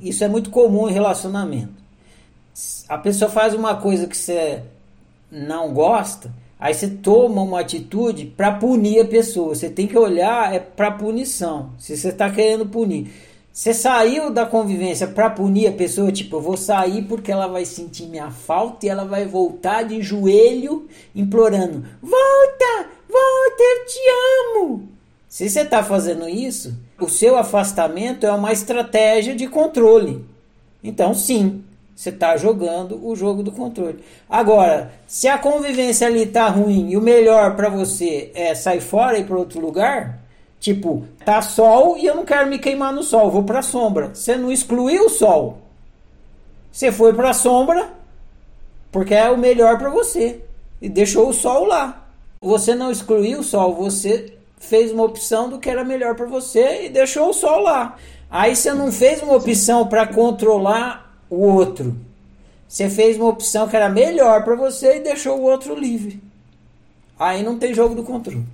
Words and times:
Isso 0.00 0.24
é 0.24 0.28
muito 0.28 0.50
comum 0.50 0.88
em 0.88 0.92
relacionamento. 0.92 1.74
A 2.88 2.98
pessoa 2.98 3.30
faz 3.30 3.54
uma 3.54 3.76
coisa 3.76 4.06
que 4.06 4.16
você 4.16 4.62
não 5.30 5.72
gosta, 5.72 6.32
aí 6.58 6.74
você 6.74 6.88
toma 6.88 7.42
uma 7.42 7.60
atitude 7.60 8.26
para 8.26 8.52
punir 8.52 9.00
a 9.00 9.04
pessoa. 9.04 9.54
Você 9.54 9.68
tem 9.68 9.86
que 9.86 9.96
olhar 9.96 10.54
é 10.54 10.58
para 10.58 10.90
punição. 10.90 11.70
Se 11.78 11.96
você 11.96 12.08
está 12.08 12.30
querendo 12.30 12.66
punir. 12.66 13.10
Você 13.58 13.74
saiu 13.74 14.30
da 14.30 14.46
convivência 14.46 15.08
para 15.08 15.28
punir 15.30 15.66
a 15.66 15.72
pessoa, 15.72 16.12
tipo, 16.12 16.36
eu 16.36 16.40
vou 16.40 16.56
sair 16.56 17.02
porque 17.02 17.32
ela 17.32 17.48
vai 17.48 17.64
sentir 17.64 18.04
minha 18.04 18.30
falta 18.30 18.86
e 18.86 18.88
ela 18.88 19.04
vai 19.04 19.26
voltar 19.26 19.82
de 19.82 20.00
joelho 20.00 20.86
implorando: 21.12 21.84
Volta, 22.00 22.88
volta, 23.08 23.60
eu 23.60 23.86
te. 23.86 23.98
Se 25.38 25.48
você 25.48 25.60
está 25.60 25.84
fazendo 25.84 26.28
isso, 26.28 26.76
o 26.98 27.08
seu 27.08 27.38
afastamento 27.38 28.26
é 28.26 28.32
uma 28.32 28.50
estratégia 28.50 29.36
de 29.36 29.46
controle. 29.46 30.26
Então, 30.82 31.14
sim, 31.14 31.62
você 31.94 32.08
está 32.08 32.36
jogando 32.36 33.00
o 33.06 33.14
jogo 33.14 33.40
do 33.40 33.52
controle. 33.52 34.02
Agora, 34.28 34.90
se 35.06 35.28
a 35.28 35.38
convivência 35.38 36.08
ali 36.08 36.24
está 36.24 36.48
ruim 36.48 36.90
e 36.90 36.96
o 36.96 37.00
melhor 37.00 37.54
para 37.54 37.68
você 37.68 38.32
é 38.34 38.52
sair 38.52 38.80
fora 38.80 39.16
e 39.16 39.22
para 39.22 39.38
outro 39.38 39.60
lugar, 39.60 40.18
Tipo, 40.58 41.04
tá 41.24 41.40
sol 41.40 41.96
e 41.96 42.04
eu 42.04 42.16
não 42.16 42.24
quero 42.24 42.48
me 42.48 42.58
queimar 42.58 42.92
no 42.92 43.04
sol, 43.04 43.30
vou 43.30 43.44
para 43.44 43.62
sombra. 43.62 44.12
Você 44.12 44.34
não 44.34 44.50
excluiu 44.50 45.06
o 45.06 45.08
sol. 45.08 45.58
Você 46.72 46.90
foi 46.90 47.14
para 47.14 47.32
sombra 47.32 47.90
porque 48.90 49.14
é 49.14 49.30
o 49.30 49.38
melhor 49.38 49.78
para 49.78 49.88
você 49.88 50.40
e 50.82 50.88
deixou 50.88 51.28
o 51.28 51.32
sol 51.32 51.64
lá. 51.64 52.08
Você 52.40 52.74
não 52.74 52.90
excluiu 52.90 53.38
o 53.38 53.44
sol, 53.44 53.76
você 53.76 54.37
fez 54.60 54.92
uma 54.92 55.04
opção 55.04 55.48
do 55.48 55.58
que 55.58 55.70
era 55.70 55.84
melhor 55.84 56.14
para 56.14 56.26
você 56.26 56.86
e 56.86 56.88
deixou 56.88 57.30
o 57.30 57.34
sol 57.34 57.60
lá. 57.60 57.96
Aí 58.30 58.54
você 58.54 58.72
não 58.74 58.92
fez 58.92 59.22
uma 59.22 59.34
opção 59.34 59.86
para 59.86 60.06
controlar 60.06 61.18
o 61.30 61.40
outro. 61.40 61.96
Você 62.68 62.90
fez 62.90 63.16
uma 63.16 63.28
opção 63.28 63.66
que 63.66 63.76
era 63.76 63.88
melhor 63.88 64.44
para 64.44 64.54
você 64.54 64.96
e 64.96 65.00
deixou 65.00 65.38
o 65.38 65.42
outro 65.42 65.74
livre. 65.74 66.20
Aí 67.18 67.42
não 67.42 67.58
tem 67.58 67.72
jogo 67.72 67.94
do 67.94 68.02
controle. 68.02 68.44